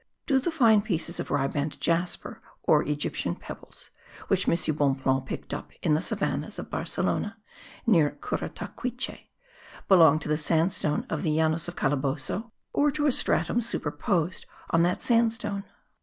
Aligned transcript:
Do 0.25 0.39
the 0.39 0.49
fine 0.49 0.81
pieces 0.81 1.19
of 1.19 1.29
riband 1.29 1.79
jasper, 1.79 2.41
or 2.63 2.81
Egyptian 2.81 3.35
pebbles, 3.35 3.91
which 4.29 4.49
M. 4.49 4.55
Bonpland 4.75 5.27
picked 5.27 5.53
up 5.53 5.69
in 5.83 5.93
the 5.93 6.01
savannahs 6.01 6.57
of 6.57 6.71
Barcelona 6.71 7.37
(near 7.85 8.17
Curataquiche), 8.19 9.27
belong 9.87 10.17
to 10.17 10.27
the 10.27 10.37
sandstone 10.37 11.05
of 11.07 11.21
the 11.21 11.37
Llanos 11.37 11.67
of 11.67 11.75
Calabozo 11.75 12.49
or 12.73 12.89
to 12.89 13.05
a 13.05 13.11
stratum 13.11 13.61
superposed 13.61 14.47
on 14.71 14.81
that 14.81 15.03
sandstone? 15.03 15.65